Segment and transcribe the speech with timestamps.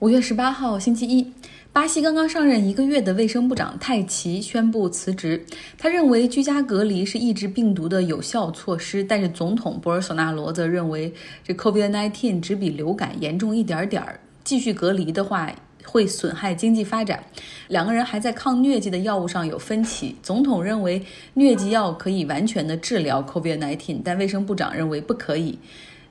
[0.00, 1.26] 五月十八号，星期一，
[1.72, 5.44] 巴西刚刚上任一个月的卫生部长泰奇宣布辞职。
[5.76, 15.52] 他认为居家隔离是抑制病毒的有效措施，但是总统博尔索纳罗则认为这 COVID-19 只比流感严重一点点儿，继续隔离的话
[15.84, 17.20] 会损害经济发展。
[17.66, 20.14] 两个人还在抗疟疾的药物上有分歧。
[20.22, 21.02] 总统认为
[21.34, 25.58] 疟疾药可以完全的治疗 COVID-19，但卫生部长认为不可以。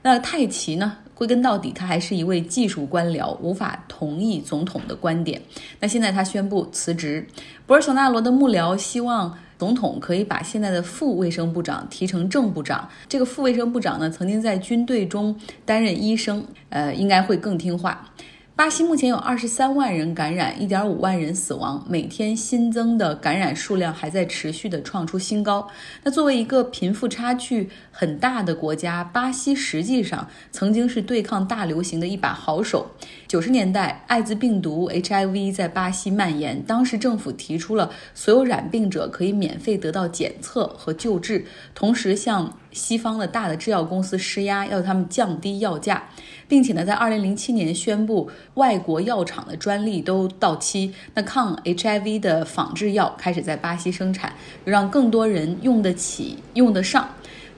[0.02, 0.98] 那泰奇呢？
[1.18, 5.42] 归根到底，他还是一位技术官僚，无法同意总统的观点。
[5.80, 7.26] 那现在他宣布辞职。
[7.66, 12.88] 博尔索纳罗的幕僚希望总统可以把现在的副卫生部长提成正部长。
[13.08, 18.12] 这个副卫生部长呢，曾经在军队中担任医生，呃，应该会更听话。
[18.58, 25.68] 巴西目前有二十三万人感染，一点五万人死亡，每天新增的感染数量还在持续的创出新高。
[26.02, 32.90] 那作为一个贫富差距很大的国家，巴西实际上曾经是对抗大流行的一把好手。
[33.28, 41.44] 九十年代，艾滋病毒 HIV 在巴西蔓延，当时政府提出了所有染病者可以免费得到检测和救治，
[41.76, 46.02] 同时向西方的大的制药公司施压，要他们降低药价。
[46.46, 54.32] 并且呢，在二零零七年宣布外国药厂的专利都到期，那抗 HIV 的仿制药开始在巴西生产，
[54.64, 57.06] 让更多人用得起、用得上。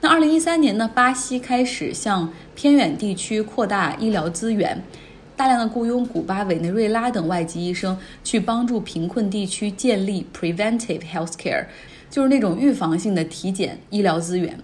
[0.01, 4.83] 那二零一三年呢，巴西开始向偏远地区扩大医疗资源，
[5.37, 11.65] 大量的雇佣古巴、委内瑞拉等外籍医生去帮助贫困地区建立 preventive healthcare，
[12.09, 14.59] 就是那种预防性的体检医疗资源。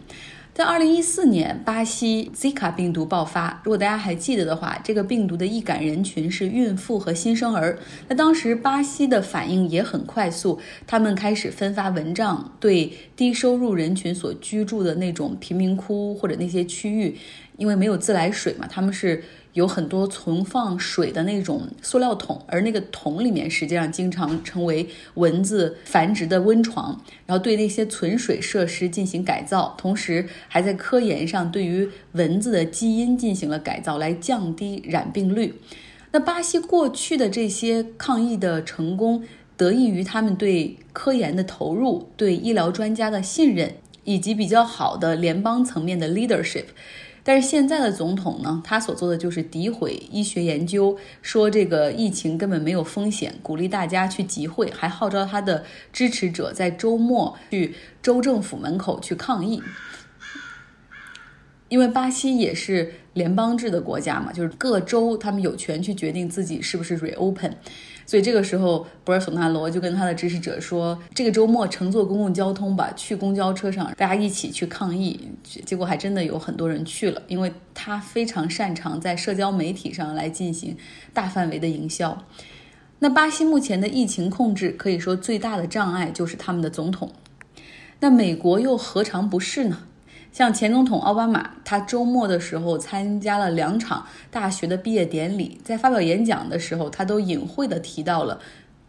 [0.57, 3.61] 在二零一四年，巴西 Zika 病毒爆发。
[3.63, 7.77] 如果大家还记得的话，这个病毒的易感人群是孕妇和新生儿。
[8.07, 17.15] 那当时巴西的反应也很快速，他们开始分发蚊帐，对低收入人群所居住的那种贫民窟或者那些区域，
[17.57, 19.23] 因为没有自来水嘛，他们是。
[19.53, 27.01] 有很多存放水的那种塑料桶，而那个桶里面实际上经常成为蚊子繁殖的温床。
[27.25, 35.55] 然后对那些存水设施进行改造，同时还在科研上对于蚊子的基因进行了改造，来降低染病率。
[36.11, 39.23] 那巴西过去的这些抗疫的成功，
[39.55, 43.73] 得益于他们对科研的投入、对医疗专家的信任，
[44.03, 46.65] 以及比较好的联邦层面的 leadership。
[47.27, 59.61] 但是现在的总统呢，他所做的就是诋毁医学研究，说这个疫情根本没有风险，鼓励大家去集会，还号召他的支持者在周末去州政府门口去抗议。
[61.67, 67.51] 因为巴西也是联邦制的国家嘛，就是各州他们有权去决定自己是不是 reopen。
[68.07, 80.77] 所以这个时候，博尔索纳罗就跟他的支持者说：“这个周末乘坐公共交通吧，去公交车上，大家一起去抗议。”结果还真的有很多人去了，因为他非常擅长在社交媒体上来进行
[81.13, 82.25] 大范围的营销。
[82.99, 87.11] 那巴西目前的疫情控制，可以说最大的障碍就是他们的总统。
[87.99, 89.86] 那美国又何尝不是呢？
[90.37, 98.39] 像前总统奥巴马，他周末的时候参加了两场大学的毕业典礼，在发表演讲的时候，他都隐晦的提到了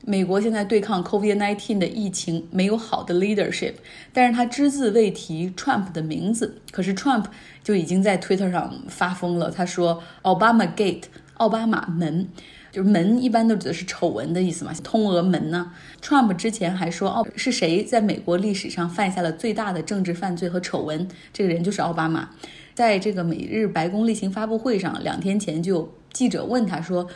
[0.05, 3.77] 美国现在对抗 COVID-19 的疫情没有好的 leadership，
[4.13, 7.25] 但是他只字未提 Trump 的名字，可是 Trump
[7.65, 11.05] 就已经在 Twitter 上发疯了，他说奥巴马 Gate，
[11.39, 12.29] 奥巴马门。
[12.71, 21.09] 就是门一般都指的是丑闻的意思嘛，通俄门呢？Trump 之前还说，奥是谁在美国历史上犯下了最大的政治犯罪和丑闻？
[21.33, 22.31] 这个人就是奥巴马。
[22.75, 27.09] 在这个每日白宫例行发布会上，两天前就有记者问他说，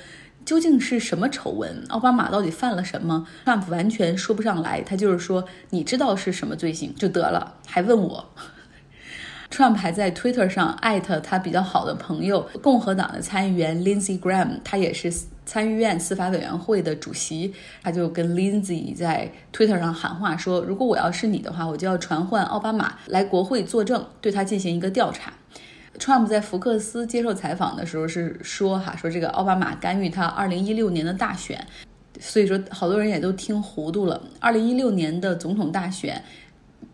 [0.44, 1.84] 究竟是什么丑闻？
[1.88, 8.28] 奥巴马到底犯了什么？Trump 完全说不上来，他就是说，你知道是什么罪行就得了，还问我。
[9.50, 15.12] Trump 还在 Twitter 上艾特他比较好的朋友，共和党的参议员 Lindsey Graham，他也是
[15.52, 17.52] 参议院司法委员会的主席。
[17.82, 25.34] 他就跟 Lindsey 在 Twitter 上喊话说：“如果我要是你的话，我就要传唤奥巴马来国会作证，对他进行一个调查。
[25.98, 31.66] ”Trump 在福克斯接受采访的时候是说：“哈，说这个奥巴马干预他2016年的大选，
[32.18, 34.22] 所以说好多人也都听糊涂了。
[34.40, 36.24] 2016年的总统大选。”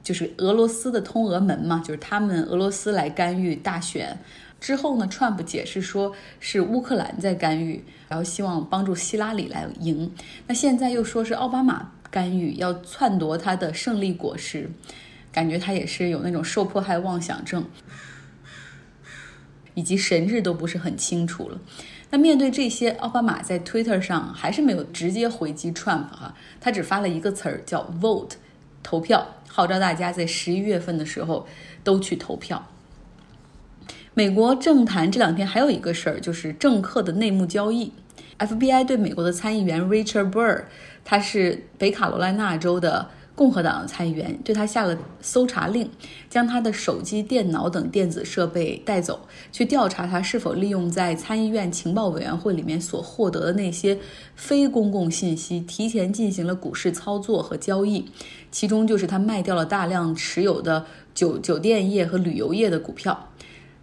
[0.01, 4.17] 就是俄罗斯的通俄门嘛，就是他们俄罗斯来干预大选
[4.61, 10.13] 之后呢，Trump 解释说是乌克兰在干预，然后希望帮助希拉里来赢。
[10.47, 14.71] 那现在又说是奥巴马干预，要篡夺他的胜利果实，
[15.31, 17.65] 感觉他也是有那种受迫害妄想症，
[19.75, 21.61] 以及神志都不是很清楚了。
[22.11, 28.33] 那面对这些，奥巴马在 Twitter 上还是没有直接回击 Trump 哈，他只发了一个词儿叫 vote。
[28.83, 31.47] 投票号召大家在十一月份的时候
[31.85, 32.67] 都去投票。
[34.19, 37.93] 美国政坛这两天还有一个事儿，就是政客的内幕交易。
[38.41, 40.65] FBI 对美国的参议员 Richard Burr，
[41.05, 43.11] 他是北卡罗来纳州的。
[43.37, 45.89] 共和党参议员对他下了搜查令，
[46.29, 49.21] 将他的手机、电脑等电子设备带走，
[49.53, 53.97] 去调查他是否利用在参议院情报委员会里面所获得的那些
[54.35, 58.07] 非公共信息，提前进行了股市操作和交易，
[58.51, 63.29] 其中就是他卖掉了大量持有的酒酒店业和旅游业的股票。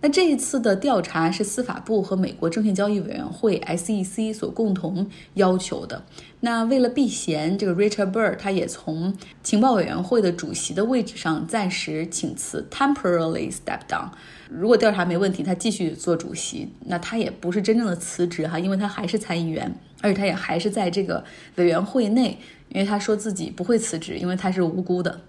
[0.01, 6.03] 那这一次的调查是司法部和美国证券交易委员会 （SEC） 所共同要求的。
[6.41, 14.09] 那为了避嫌，这个 Richard Burr 他也从情报委员会的主席的位置上暂时请辞 （temporarily step down）。
[14.51, 16.69] 如果调查没问题，他继续做主席。
[16.85, 21.23] 那他也不是真正的辞职哈，因为他还是参议员，而且他也还是在这个
[21.55, 22.37] 委员会内，
[22.69, 25.21] 因为他说自己不会辞职，因为他是无辜的。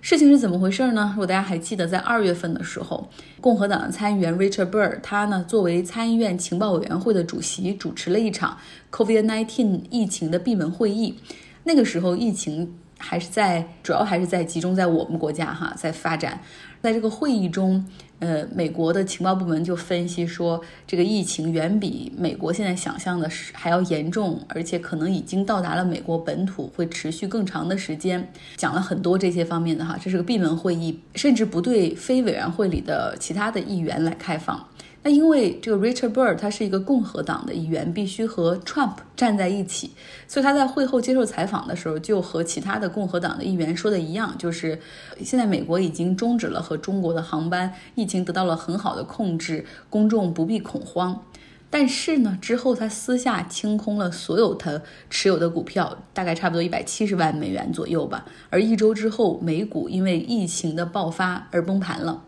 [0.00, 1.10] 事情是怎么回事呢？
[1.14, 3.10] 如果大家还记得，在二月份的时候，
[3.40, 8.56] 共和党的参议员 Richard Burr，他呢作为参议院情报委员会的主席，主持了一场
[8.90, 11.16] COVID-19 疫情的闭门会议。
[11.64, 16.40] 那个时候，疫情还是在，主要还是在集中在我们国家哈，在发展。
[16.80, 17.84] 在这个会议中。
[18.20, 28.30] 呃，美国的情报部门就分析说，这个疫情远比美国现在想象的是还要严重，而且可能已经到达了美国本土，会持续更长的时间。
[28.58, 34.68] 讲了很多这些方面的哈，这是个闭门会议，甚至不对非委员会里的其他的议员来开放。
[35.02, 39.92] 那因为这个 Richard Burr 他是一个共和党的议员，必须和 Trump 站在一起，
[40.28, 44.78] 所以他在会后接受采访的时候，就和其他的共和党的议员说的一样，就是
[45.24, 51.22] 现在美国已经终止了和中国的航班，疫情得到了很好的控制，公众不必恐慌。
[51.70, 58.26] 但是呢，之后他私下清空了所有他持有的股票，大概差不多一百七十万美元左右吧。
[58.50, 62.24] 而一周之后，美股因为疫情的爆发而崩盘了。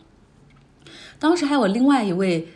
[1.18, 2.48] 当时还有另外一位。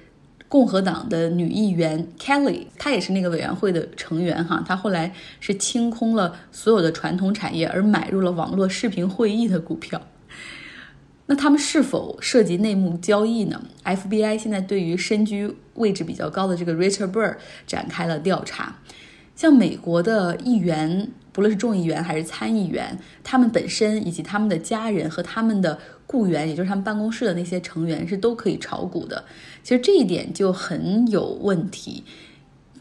[0.48, 4.62] 共和党的女议员 Kelly，她也是那个委员会的成员哈。
[4.66, 10.00] 她后来是清空了所有的传统产业，而买入了网络视频会议的股票。
[11.26, 18.76] 那他们是否涉及内幕交易呢？FBI 现在对于身居位置比较高的这个 Richard Burr 展开了调查。
[19.34, 25.80] 像美国的议员，不论是众议员还是参议员，他们本身以及他们的家人和他们的。
[26.06, 29.24] 雇员，也就是他们办公室的那些成员是都可以炒股的。
[29.62, 32.04] 其实这一点就很有问题。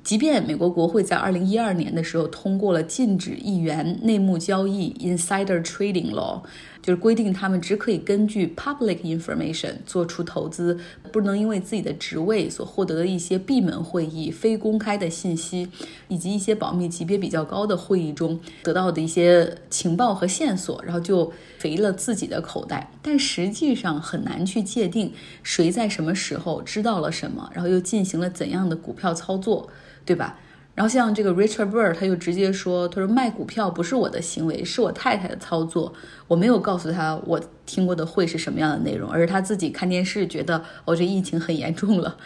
[0.04, 6.44] 即便美国国会在二零一二年的时候通过了禁止议员内幕交易 （Insider Trading Law）。
[6.86, 10.80] 就是规定他们只可以根据 public information 做出投资，
[11.12, 15.68] 不能因为自己的职位所获得的一些闭门会议、非公开的信息，
[16.10, 22.92] 以及一些保密级别比较高的会议中得到的一些情报和线索，然后就肥了自己的口袋。
[23.02, 25.12] 但实际上很难去界定
[25.42, 29.68] 谁在什么时候知道了什么，然后又进行了怎样的股票操作，
[30.06, 30.38] 对吧？
[30.76, 35.94] 然后像这个 Richard Burr，他就直接说：“他说卖股票不是我的行为，是我太太的操作。
[36.28, 42.18] 我没有告诉他我听过的会是什么样的内容，而是他自己看电视觉得哦，这疫情很严重了。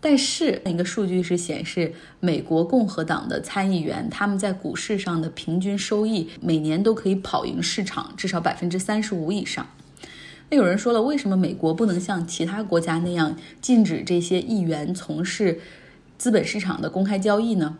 [0.00, 9.66] 但是一个数据是显示，美国共和党的参议员他们在股市上的平均收益每年都可以跑赢市场至少百分之三十五以上。
[10.48, 15.60] 那有人说了，为什么美国不能像其他国家那样禁止这些议员从事？”
[16.22, 17.76] 资本市场的公开交易呢，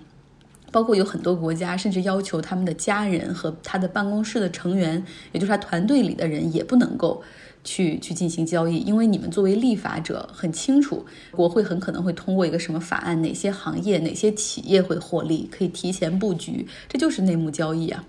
[0.72, 7.22] 包括有很多国家甚至要求他们的家人和他的办公室的成员，也就是他团队里的人也不能够
[7.62, 18.04] 去去进行交易，因为你们作为立法者很清楚，国会很可能会通过一个什么法案，哪些行业、哪些企业会获利，可以提前布局，这就是内幕交易啊。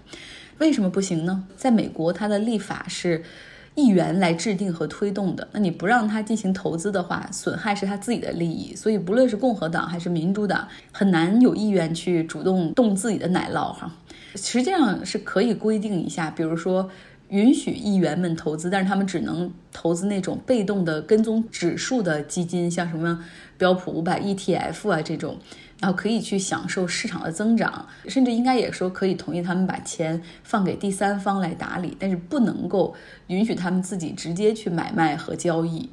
[0.58, 1.44] 为什么不行呢？
[1.56, 3.24] 在美国，它的立法是。
[3.76, 8.76] 议员来制定和推动的，那你不让他进行投资的话，损害是他自己的利益。
[8.76, 13.92] 所以，不论是共和党还是民主党，很难有意愿去主动动自己的奶酪哈。
[14.36, 16.90] 实际上是可以规定一下，比如说
[17.30, 23.24] 允许议员们投资，但是他们只能投资那种被动的跟踪指数的基金，像什么
[23.58, 25.38] 标普五百 ETF 啊这种。
[25.84, 32.96] 然后可以去享受市场的增长，甚至应该也说可以同意他们把钱放给第三方来打理，但是不能够
[33.28, 35.90] 允许他们自己直接去买卖和交易。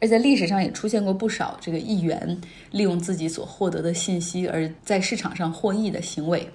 [0.00, 6.48] 而在历史上也出现过不少这个议员利用自己所获得的信息而在市场上获益的行为。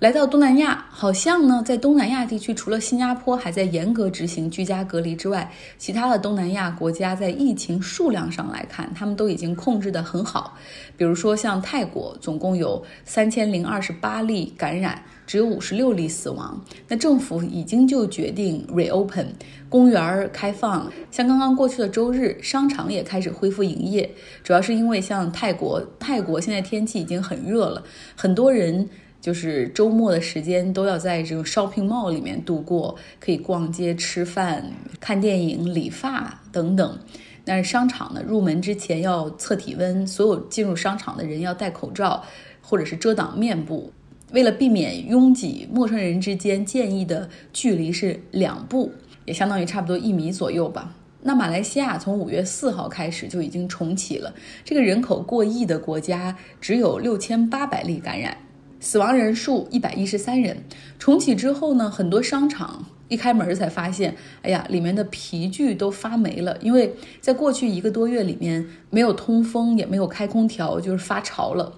[0.00, 10.56] 来到东南亚，好像呢，在东南亚地区，除了新加坡还在严格执行居家隔离之外，其他的东南亚国家在疫情数量上来看，他们都已经控制得很好。
[10.96, 16.58] 比如说像泰国，总共有三千零二十八例感染，只有五十六例死亡。
[16.88, 19.26] 那政府已经就决定 reopen
[19.68, 24.10] 公园开放，像刚刚过去的周日，商场也开始恢复营业。
[24.42, 27.82] 主要是因为像泰国，泰国现在天气已经很热了，
[28.16, 28.88] 很多人。
[29.20, 34.64] 就是周末的时间都要在这种 shopping mall 里面度过，可以逛街、吃饭、
[34.98, 36.98] 看电影、理发等等。
[37.44, 42.24] 但是商场呢，入门之前要测体温，所有进入商场的人要戴口罩，
[42.62, 43.92] 或者是遮挡面部。
[44.32, 48.92] 为了避免拥挤，陌生人之间建议的距离是两步，
[49.24, 50.94] 也相当于差不多一米左右吧。
[51.22, 54.32] 那马来西亚从五月四号开始就已经重启了，
[54.64, 58.36] 这个人口过亿的国家只有六千八百例感染。
[58.80, 60.56] 死亡人数一百一十三人。
[60.98, 71.72] 重启之后呢，很多商场一开门才发现，哎呀，里面的皮具都发霉了，因为在过去一个多月里面没有通风，也没有开空调，就是发潮了。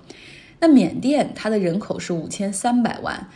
[0.61, 3.29] 那缅甸它的人口是五千三百万，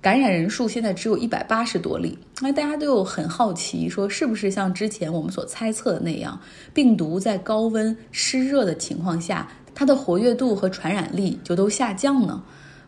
[0.00, 2.18] 感染人数现在只有一百八十多例。
[2.40, 6.40] 那大家都有很好奇，说是不是像之前我们所猜测的那样，
[6.72, 12.42] 病毒在高温湿热的情况下，它的活跃度和传染力就都下降呢？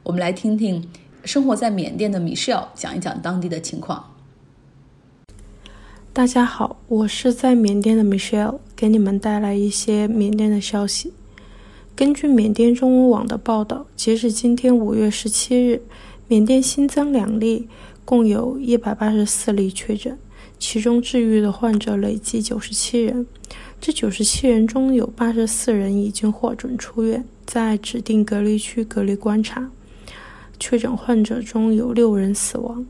[0.09, 0.83] 我们来听听
[1.23, 4.03] 生活在缅甸的 Michelle 讲一讲当地的情况。
[6.15, 11.13] 大家好，我是在缅甸的 Michelle，给你们带来一些缅甸的消息。
[11.95, 15.83] 根据缅甸中文网的报道，截止今天五月十七日，
[16.27, 17.69] 缅甸新增两例，
[18.07, 20.19] 共有一百八十四例确诊，
[20.59, 23.27] 其中治愈的患者累计九十七人。
[23.79, 29.71] 这九十七人中有八十四人已经获准出院，在指定隔离区隔离观察。
[30.59, 32.85] 确诊患者中有六人死亡，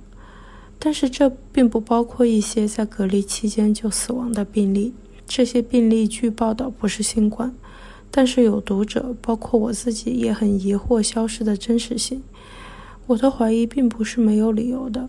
[0.78, 4.94] 但是这并不包括一些在隔离期间就死亡的病例。
[5.26, 7.54] 这些病例据报道不是新冠，
[8.10, 12.22] 但是有读者，包括我自己，也很疑惑消失的真实性。
[13.06, 15.08] 我的怀疑并不是没有理由的。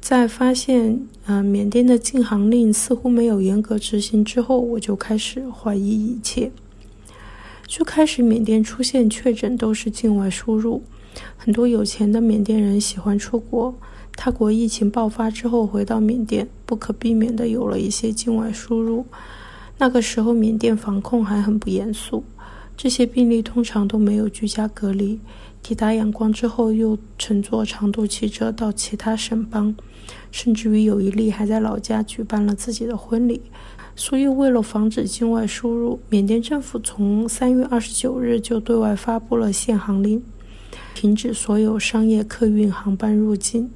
[0.00, 6.50] 在发现，呃，缅甸的禁航令似乎没有严格执行之后，我就开始怀疑一切。
[7.66, 10.82] 最开始，缅甸出现确诊都是境外输入。
[11.36, 13.74] 很多有钱的缅甸人喜欢出国，
[14.16, 19.06] 他国疫情爆发之后回到缅甸，不可避免的有了一些境外输入。
[19.78, 22.24] 那个时候缅甸防控还很不严肃，
[22.76, 25.18] 这些病例通常都没有居家隔离，
[25.62, 29.74] 抵达仰光之后又乘坐长途汽车到其他省邦，
[30.30, 33.42] 甚至于有一例还在老家举办了自己的婚礼。
[33.96, 40.22] 所以为了防止境外输入，缅甸政府从三月二十九日就对外发布了限航令。
[40.94, 43.70] 停止所有商业客运航班入境。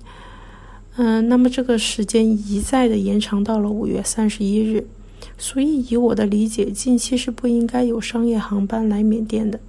[0.96, 4.86] 嗯，那么这个时间一再的延长到了五月三十一日。
[5.36, 9.60] 所以以我的理解，近期是不应该有商业航班来缅甸的。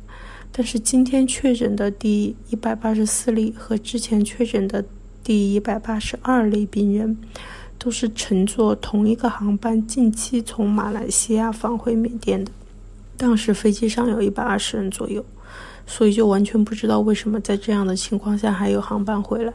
[0.51, 4.83] 但是今天确诊的第一百八十四例和之前确诊的
[5.23, 7.17] 第一百八十二例病人，
[7.77, 12.51] 都是乘坐同一个航班近期从马来西亚返回缅甸的。
[13.15, 15.23] 当时飞机上有一百二十人左右。
[15.89, 19.51] 所以就完全不知道为什么在这样的情况下还有航班回来，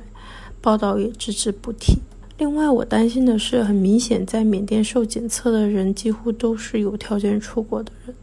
[0.61, 1.97] 报道也只字不提。
[2.37, 8.15] 另外，我担心的是，很明显在缅甸受检测的人几乎都是有条件出国的人，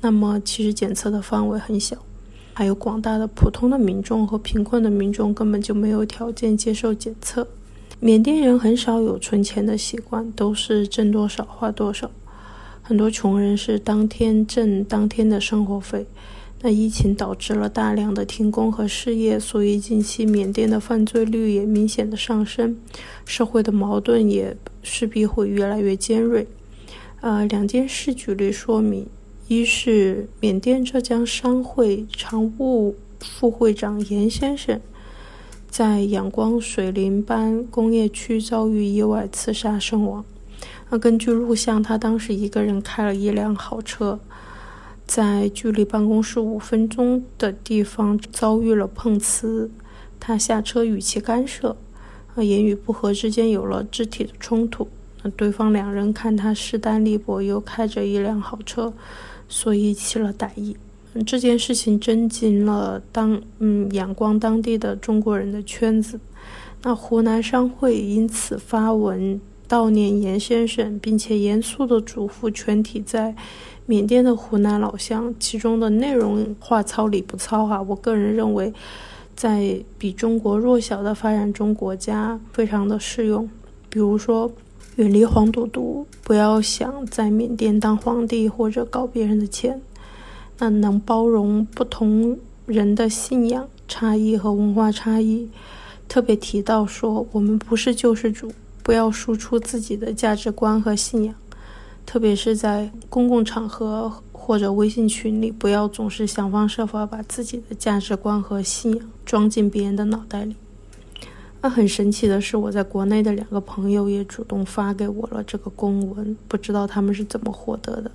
[0.00, 1.94] 那么其实检测的范围很小，
[2.54, 7.46] 还有广大的普通的民众和贫困的民众根本就没有条件接受检测。
[8.00, 12.10] 缅甸人很少有存钱的习惯，都是挣多少花多少，
[12.80, 16.06] 很多穷人是当天挣当天的生活费。
[16.60, 22.76] 那疫情导致了大量的停工和失业，所以近期缅甸的犯罪率也明显的上升，
[23.24, 26.46] 社会的矛盾也势必会越来越尖锐。
[27.20, 29.06] 呃，两件事举例说明：
[29.46, 34.80] 一是缅甸浙江商会常务副会长严先生
[35.68, 40.24] 在仰光水林班工业区遭遇意外刺杀身亡。
[40.90, 44.18] 那根据录像，他当时一个人开了一辆好车。
[45.08, 49.70] 在距离办公室五分钟的地方遭遇了碰瓷，
[50.20, 51.74] 他下车与其干涉，
[52.26, 54.86] 和言语不合之间有了肢体的冲突。
[55.22, 58.92] 那对方两人看他势单力薄，又开着一辆好车，
[59.48, 60.76] 所以起了歹意。
[61.26, 66.20] 这件事情震惊了当嗯仰光当地的中国人的圈子。
[66.82, 73.34] 那湖南商会因此发文悼念严先生，并且严肃地嘱咐全体在。
[73.90, 77.80] 缅甸的湖南老乡，其中的内容话糙理不糙哈。
[77.80, 78.70] 我个人认为，
[79.34, 83.48] 在比中国弱小的发展中国家非常的适用。
[83.88, 84.52] 比如说，
[84.96, 89.80] 远离黄赌毒，不要想在缅甸当皇帝或者搞别人的钱。
[90.58, 95.48] 那能包容不同人的信仰差异和文化差异。
[96.06, 98.52] 特别提到说，我们不是救世主，
[98.82, 101.34] 不要输出自己的价值观和信仰，
[102.08, 110.56] 特别是在公共场合或者微信群里，不要总是想方设法把自己的价值观和信仰装进别人的脑袋里。
[111.60, 118.10] 那很神奇的是，我在国内的两个朋友也主动发给我了这个公文，不知道他们是怎么获得的。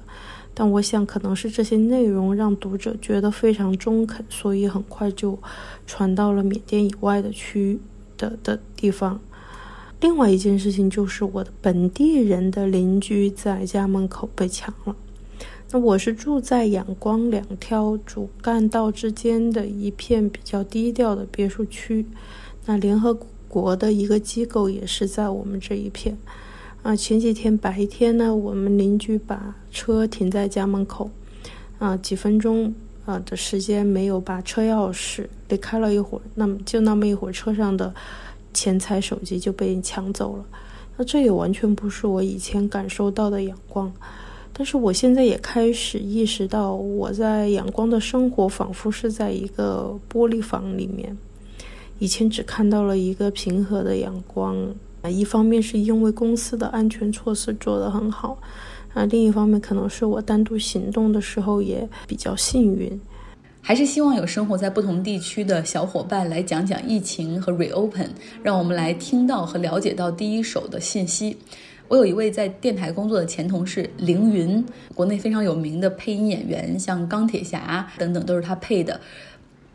[0.56, 5.38] 但我想，可能是这些内容让读者觉得非常中肯，所以很快就
[5.86, 7.80] 传到了缅甸以外的区
[8.18, 9.20] 的的地方。
[10.04, 14.94] 另外一件事情就是，我的本地人的邻居在家门口被抢了。
[15.72, 22.06] 那我是住在仰光两条主干道之间的一片比较低调的别墅区。
[22.66, 23.18] 那联合
[23.48, 26.18] 国的一个机构也是在我们这一片。
[26.82, 31.10] 啊，前几天白天呢，我们邻居把车停在家门口，
[31.80, 37.96] 啊，几分钟啊的时间没有把车钥匙，离开了一会儿，那么就那么一会儿，车上的
[38.54, 40.46] 钱财、手机就被抢走了。
[40.96, 43.92] 那这也完全不是我以前感受到的阳光，
[44.54, 51.18] 但是我现在也开始意识到，我在阳光的生活仿佛是在一个玻璃房里面，
[51.98, 54.56] 以前只看到了一个平和的阳光。
[55.02, 58.38] 啊，一方面是因为公司的安全措施做得很好，
[58.94, 62.98] 啊，另一方面可能是我单独行动的时候也比较幸运。
[63.66, 68.10] 还是希望有生活在不同地区的小伙伴来讲讲疫情和 reopen，
[68.44, 71.38] 让我们来听到和了解到第一手的信息。
[71.88, 79.00] 我有一位在电台工作的前同事凌云，国内非常有名的配音演员，像钢铁侠等等都是他配的。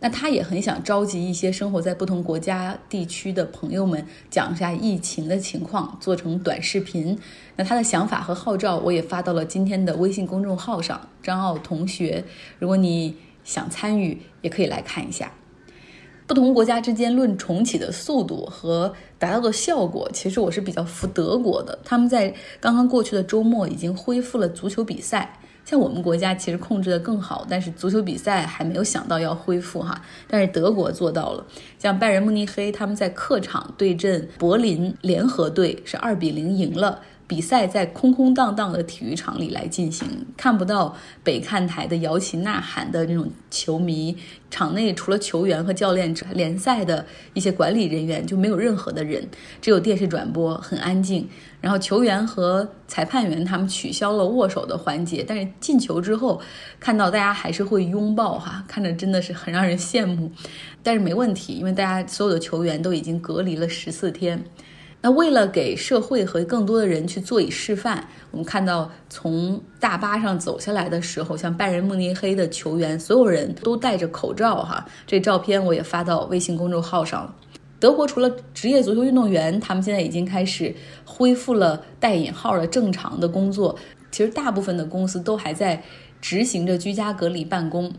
[0.01, 7.19] 那他也很想召集一些生活在不同国家地区的朋友们，讲一下疫情的情况，做成短视频。
[7.57, 11.01] 那他的想法和号召，我也发到了今天的微信公众号上。
[11.23, 12.23] 张奥同学，
[12.59, 13.17] 如果你
[13.49, 15.33] 想参与，也可以来看一下。
[16.27, 21.79] 不同国家之间论重启的速度和达到的效果，其实我是比较服德国的。
[21.83, 25.41] 他们在刚刚过去的周末已经恢复了足球比赛。
[25.65, 30.03] 像我们国家其实控制的更好，但是足球比赛还没有想到要恢复哈。
[30.27, 31.47] 但是德国做到了，
[31.79, 37.01] 像拜仁慕尼黑他们在客场对阵柏林联合队是二比零赢了。
[37.29, 44.17] 比赛在空空荡荡的体育场里来进行，看不到北看台的摇旗呐喊的那种球迷。
[44.51, 49.29] 场内除了球员和教练，联赛的一些管理人员就没有任何的人，
[49.61, 51.29] 只有电视转播，很安静。
[51.61, 56.41] 然后球员和裁判员他们取消了握手的环节，但是进球之后，
[56.81, 60.33] 看到大家还是会拥抱哈，看着真的是很让人羡慕。
[60.83, 64.43] 但是没问题，因为大家所有的球员都已经隔离了十四天。
[65.01, 74.85] 那为了给社会和更多的人去做以示范，我们看到从大巴上走下来的时候，像拜仁慕尼黑的球员，所有人都戴着口罩哈。
[75.07, 77.35] 这照片我也发到微信公众号上了。
[77.79, 83.79] 德国除了职业足球运动员，他们现在已经开始恢复了带引号的正常的工作。
[84.11, 85.81] 其实大部分的公司都还在
[86.21, 87.93] 执行着居家隔离办公。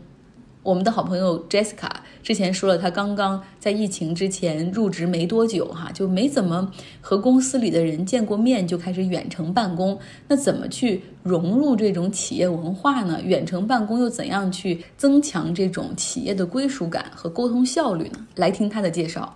[0.62, 1.88] 我们的好朋友 Jessica
[2.22, 6.70] 之前说了，她刚刚在疫情之前入职没多久，哈，就没怎么
[7.00, 9.98] 和公司里的人见过面，就开始远程办公。
[10.28, 13.18] 那怎么去融入这种企业文化呢？
[13.22, 18.26] 远程办公又怎样去增强这种企业的归属感和沟通效率呢？
[18.34, 19.34] 来听她的介绍。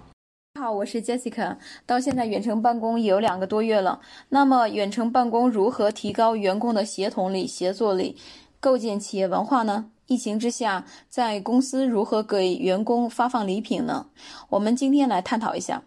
[0.61, 1.57] 好，我是 Jessica，
[1.87, 4.01] 到现在远程办公也有两个多月了。
[4.29, 8.17] 那么远程办公如何提高员工的协同力、协作力，
[8.61, 9.87] 构建企业文化呢？
[10.07, 14.07] 疫情之下，在公司如何给员工发放礼品呢？
[14.51, 15.83] 我们今天来探讨一下，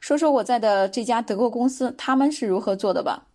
[0.00, 3.26] 说说我在的这家德国公司他们是如何做的吧。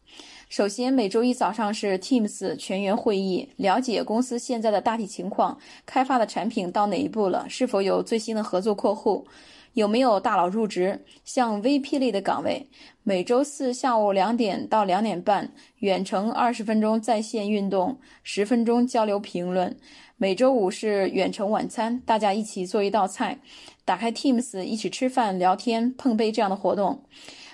[0.50, 9.26] 首先，每周一早上是 Teams 全员会议，了解公司现在的大体情况，开发的产品到哪一步了，是否有最新的合作客户。
[9.74, 11.04] 有没有大佬入职？
[11.24, 12.70] 像 VP 类的岗位，
[13.02, 19.76] 每周四下午两点到两点半，远程二十分钟在线运动，十分钟交流评论。
[20.18, 23.40] 每周五是远程晚餐，大家一起做一道菜，
[23.84, 27.04] 打开 Teams 一起吃饭、聊天、碰杯这样的活动。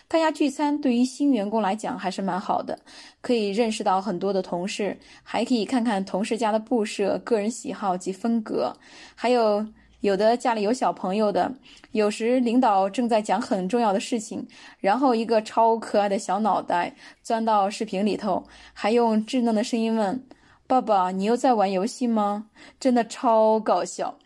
[0.10, 2.78] 大家聚餐对于新员工来讲还是蛮好的，
[3.22, 8.76] 可以认识到很多的同事，还可以看看同事家的布设、个人喜好及风格，
[9.16, 9.66] 还有。
[10.02, 11.54] 有的家里有小朋友的，
[11.92, 14.48] 有时领导正在讲很重要的事情，
[14.80, 20.24] 然后一个超可爱的小脑袋钻到视频里头，还用稚嫩的声音问
[20.66, 22.46] ：“爸爸，你又在玩游戏吗？”
[22.80, 24.18] 真的超搞笑。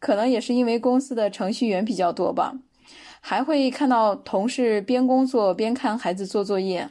[0.00, 2.54] 可能也是因为公司的程序员比较多吧。
[3.20, 6.88] 还会看到同事边工作边看孩子做作业。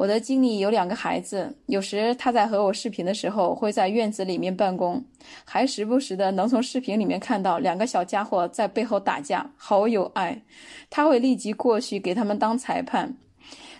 [0.00, 5.04] 我的经理有两个孩子，有时他在和我视频的时候会在院子里面办公，
[5.44, 10.40] 还时不时的能从视频里面看到两个小家伙在背后打架，好有爱。
[10.88, 13.14] 他会立即过去给他们当裁判。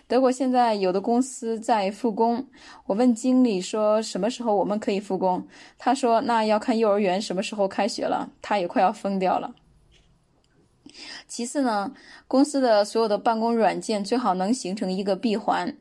[0.07, 2.45] 德国现在有的公司在复工，
[2.85, 5.43] 我问经理说什么时候我们可以复工，
[5.79, 9.51] 他说那要看幼儿园什么时候开学了，他也快要疯掉了。
[11.27, 11.91] 其次呢，
[12.27, 15.75] 公司的所有的办公软件最好能形成一个闭环。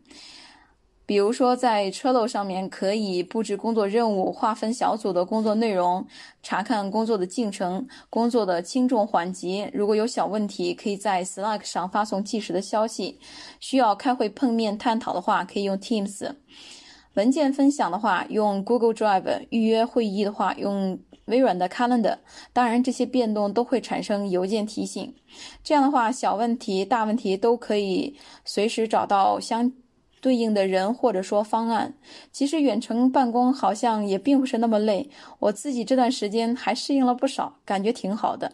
[1.06, 6.06] 比如说，在 Trello 上面可以布置工作任务，划分小组的工作内容，
[6.40, 9.68] 查看工作的进程、工作的轻重缓急。
[9.72, 13.18] 如果有小问题，可以在 Slack 上发送即时的消息。
[13.58, 16.30] 需要开会碰面探讨的话，可以用 Teams。
[17.14, 19.46] 文件分享的话，用 Google Drive。
[19.50, 22.18] 预约会议的话，用微软的 Calendar。
[22.52, 25.14] 当然，这些变动都会产生邮件提醒。
[25.62, 29.72] 这样的话，小问题、大问题都可以随时找到相。
[30.22, 31.94] 对应的人或者说方案，
[32.30, 35.08] 其实远程办公好像也并不是那么累。
[35.38, 38.52] 我自己这段时间还适应了不少，感觉挺好的。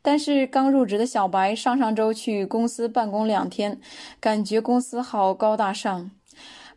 [0.00, 3.78] 但是刚入职的小白上上周去公司办公两天，
[4.20, 6.10] 感觉公司好高大上。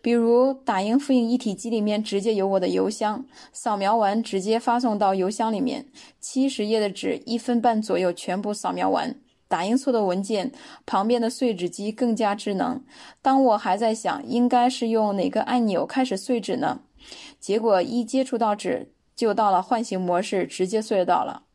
[0.05, 5.87] 比如打印复印一体机里面直接有我的邮箱，扫描完直接发送到邮箱里面，
[6.19, 9.19] 七十页的纸一分半左右全部扫描完。
[9.47, 10.51] 打印错的文件，
[10.85, 12.83] 旁边的碎纸机更加智能。
[13.23, 16.81] 当我还在想应该是用哪个按钮开始碎纸呢，
[17.39, 21.45] 结果一接触到纸就到了唤醒模式，直接碎到了。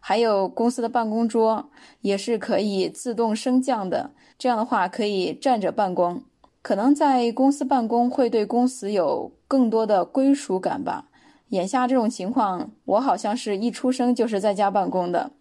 [0.00, 1.70] 还有公司的办公桌
[2.00, 6.24] 也是可以自动升降的，这样的话可以站着办公。
[6.62, 11.08] 可能在公司办公会对公司有更多的归属感吧。
[11.48, 15.32] 眼下这种情况，我好像是一出生就是在家办公的。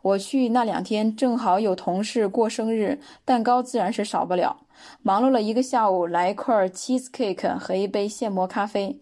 [0.00, 4.64] 我去那两天正好有同事过生日，蛋糕自然是少不了。
[5.02, 8.98] 忙碌了一个下午，来一块 cheese cake 和一杯现磨咖啡，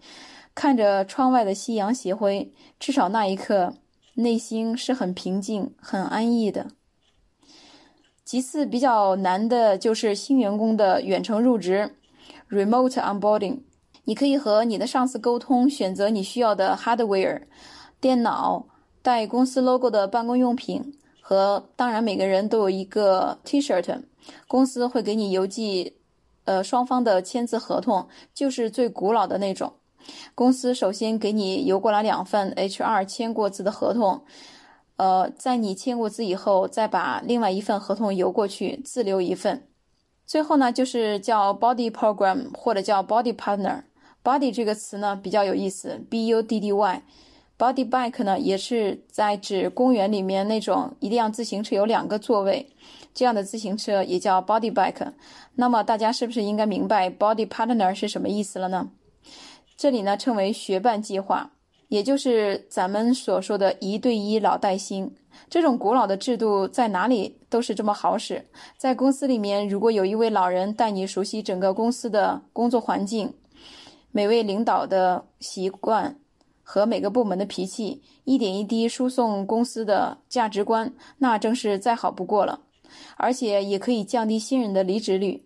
[0.55, 3.75] 看着窗外的夕阳斜晖，至少那一刻
[4.15, 6.69] 内心是很平静、很安逸的。
[8.27, 11.89] 其次比较难的就是新员工的远程入职
[12.51, 13.61] ，remote onboarding。
[14.03, 17.43] 你可以和你的上司沟通，选择你需要的 hardware，
[18.01, 18.67] 电脑。
[19.01, 20.83] 带公司 logo 的办公用品
[21.21, 24.03] 和当然每个人都有一个 T-shirt，
[24.49, 25.95] 公司会给你邮寄，
[26.45, 29.73] 呃双方的签字合同，就是最古老的那种。
[30.35, 34.21] 公司首先给你邮过来两份 HR 签过字的合同，
[34.97, 39.67] 呃，在你签过字以后，再把另外一份合同邮过去，自留一份。
[40.27, 43.83] 最后呢，就是叫 Body Program 或者叫 Body Partner。
[44.25, 47.03] Body 这个词呢比较有意思，B-U-D-D-Y。
[47.59, 52.69] Body bike 呢，也是在指公园里面那种一辆自行车有两个座位
[53.15, 55.13] 这样的自行车，也叫 body bike。
[55.55, 58.91] 那么大家是不是应该明白 body partner 是什么意思了呢？
[59.75, 61.53] 这里呢称为学伴计划，
[61.89, 65.15] 也就是咱们所说的一对一老带新。
[65.49, 68.45] 这种古老的制度在哪里都是这么好使。
[68.77, 73.33] 在公司里面，如果有一位老人带你熟悉整个公司的工作环境，
[74.13, 76.19] 每位领导的习惯。
[76.69, 82.59] 和每个部门的脾气一点一滴输送公司的价值观，那正是再好不过了，
[83.17, 85.45] 而且也可以降低新人的离职率。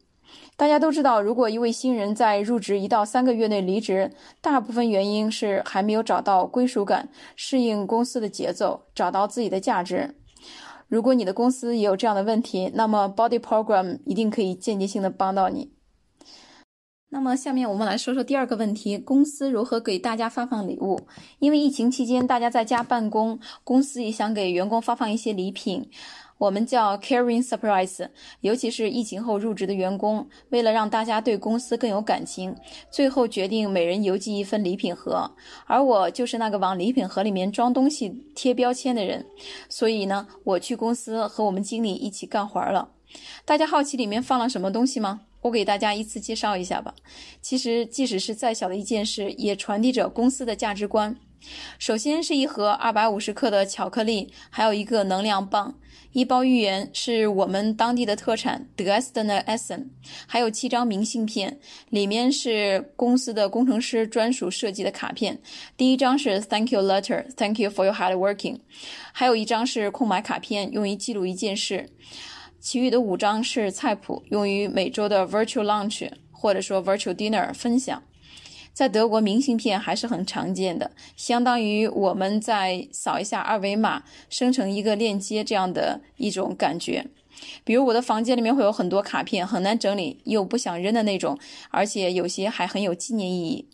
[0.56, 10.16] 大家都知道，如果一位新人在入职一到三个月内离职，大部分原因是还没有找到归属感，适应公司的节奏，找到自己的价值。
[10.88, 15.72] 如果你的公司也有这样的问题，那么 Body Program 一定可以间接性的帮到你。
[17.12, 21.00] 那么，下面我们来说说第二个问题：公司如何给大家发放礼物？
[21.40, 25.90] 因为疫情期间大家在家办公，公司也想给员工发放一些礼品，
[26.40, 28.09] 我们叫 caring surprise。
[28.40, 32.57] 尤其是疫情后入职的员工，为了让大家对公司更有感情，
[32.90, 35.31] 最后决定每人邮寄一份礼品盒。
[35.66, 39.26] 而我就是那个往礼品盒里面装东西、贴标签的人，
[39.68, 42.88] 所以呢，我去公司和我们经理一起干活了。
[43.44, 45.20] 大家好奇里面放了什么东西吗？
[45.42, 46.94] 我给大家依次介绍一下吧。
[47.42, 51.14] 其实，即使是再小的一件事，也传递着公司的价值观。
[51.79, 55.79] 首先是一盒二百五十克的巧克力，还有一个能量棒，
[56.12, 59.87] 一包芋圆是我们当地的特产德斯的 Essen，
[60.26, 65.40] 还有七张明信片，里面是公司的工程师专属设计的卡片。
[65.76, 68.61] 第一张是 Thank you letter，Thank you for your hard working，
[69.12, 71.88] 还有一张是空白卡片，用于记录一件事。
[72.61, 78.03] 其余的五张是菜谱，用于每周的 virtual lunch 或者说 virtual dinner 分享。
[78.80, 87.06] 在德国，明信片还是很常见的，相当于我们在扫一下二维码，生成一个链接这样的一种感觉。
[87.62, 91.38] 比如我的房间里面会有很多卡片，很难整理又不想扔的那种，
[91.68, 93.68] 而且有些还很有纪念意义。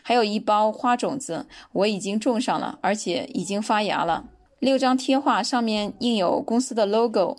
[0.00, 4.26] 还有一包花种子，我已经种上了，而且已经发芽了。
[4.60, 7.36] 六张贴画上面印有公司的 logo，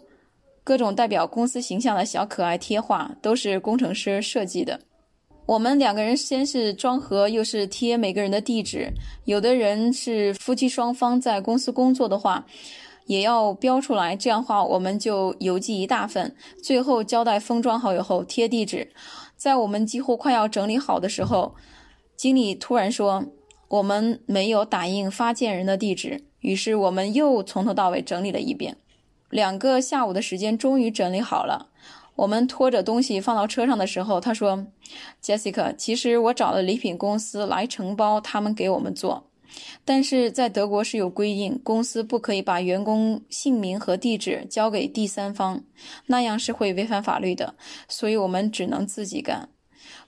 [0.66, 4.82] 各种代表公司形象的小可爱贴画都是工程师设计的。
[5.46, 8.92] 我们两个人先是装盒，又是贴每个人的地址。
[9.26, 12.46] 有的人是夫妻双方在公司工作的话。
[13.06, 16.34] 也要标出来，这样的话我们就邮寄一大份。
[16.64, 18.94] 最后胶带封装好以后贴地址。
[19.36, 21.54] 在我们几乎快要整理好的时候，
[22.16, 23.26] 经理突然说
[23.68, 26.24] 我们没有打印发件人的地址。
[26.40, 28.78] 于是我们又从头到尾整理了一遍。
[29.30, 31.72] 两个下午的时间终于整理好了。
[32.16, 34.68] 我们拖着东西放到车上的时候，他说
[35.22, 39.30] ：“Jessica，其实我找了礼品公司来承包，他们给我们做。”
[39.86, 45.64] 但是在德国是有规定，公司不可以把员工姓名和地址交给第三方，
[46.08, 47.54] 那样是会违反法律的，
[47.88, 49.50] 所以我们只能自己干。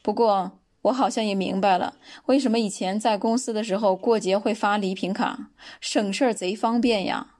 [0.02, 7.35] 不过我好像也明白了，为什么以前在公司的时候过节会发礼品卡，省事儿贼方便呀。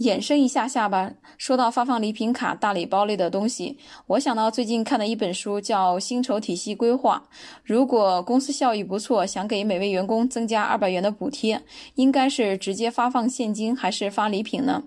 [0.00, 1.12] 延伸一下下吧。
[1.36, 7.24] 说到发放礼品卡、大礼包类的东西，我想到最近看的一本书叫《薪酬体系规划》。
[7.62, 11.62] 如果公司效益不错，想给每位员工增加二百元的补贴，
[11.96, 14.84] 应该是直接发放现金还是发礼品呢？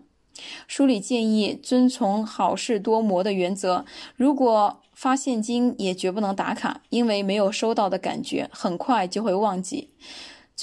[0.68, 3.86] 书里建议遵从好事多磨的原则。
[4.16, 9.90] 如果发现金，也绝不能打卡，因为没有收到的感觉，很快就会忘记。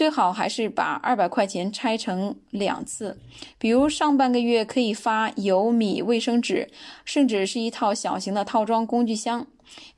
[0.01, 3.19] 最好还是把二百块钱拆成两次，
[3.59, 6.71] 比如上半个月可以发油、米、卫生纸，
[7.05, 9.43] 甚至是一套小型的套装工具箱；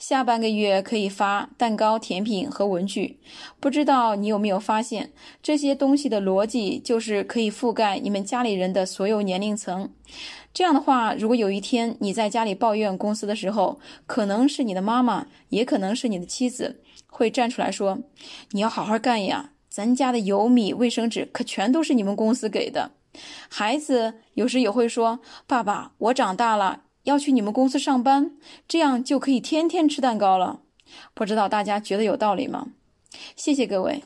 [0.01, 3.21] 下半个月可以发蛋糕、甜品和文具。
[3.61, 9.89] 不知道你有没有发现，这些东西的逻辑就是可以覆盖你们家里人的所有年龄层。
[10.53, 18.01] 这样的话，如果有一天你在家里抱怨公司的时候，可能是你的妈妈，也可能是你的妻子，会站出来说
[18.51, 22.91] ：“你要好好干呀。”咱家的油米、卫生纸可全都是你们公司给的。
[23.49, 28.33] 孩子有时也会说：“爸爸，我长大了要去你们公司上班，
[28.69, 30.61] 这样就可以天天吃蛋糕了。”
[31.15, 32.67] 不知道大家觉得有道理吗？
[33.35, 34.03] 谢谢各位。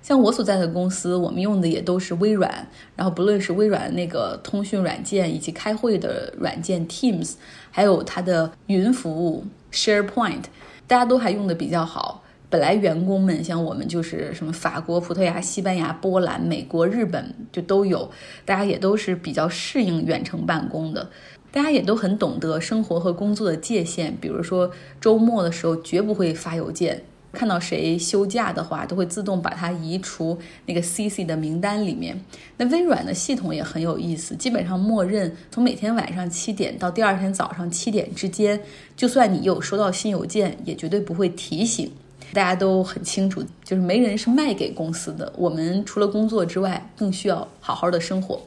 [0.00, 7.34] 像我所在的公司，我们用的也都是微软，然后不论是微软那个通讯软件，以及开会的软件 Teams，
[7.70, 10.44] 还有它的云服务 SharePoint，
[10.86, 12.24] 大家都还用的比较好。
[12.50, 18.10] 本来员工们像我们就是什么法国、葡萄牙、西班牙、波兰、美国、日本就都有，
[18.46, 21.10] 大家也都是比较适应远程办公的，
[21.52, 24.16] 大家也都很懂得生活和工作的界限。
[24.18, 32.18] 比如说周末的时候绝不会发邮件，看到谁休假的话，都会自动把它移除那个 CC 的名单里面。
[32.56, 38.58] 那微软的系统也很有意思，基本上默认从每天晚上七点到第二天早上七点之间，
[38.96, 41.92] 就算你有收到新邮件，也绝对不会提醒。
[42.32, 45.32] 大家都很清楚，就是没人是卖给公司的。
[45.36, 48.40] 我们除了工作之外，更需要好好的生活。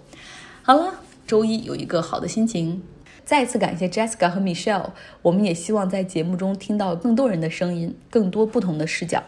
[0.62, 0.94] 好了，
[1.26, 2.84] 周一有一个好的心情。
[3.24, 4.89] 再次感谢 Jessica 和 Michelle，
[5.22, 9.24] 我们也希望在节目中听到更多人的声音，更多不同的视角。